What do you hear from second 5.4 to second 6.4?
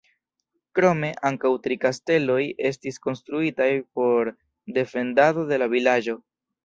de la vilaĝo.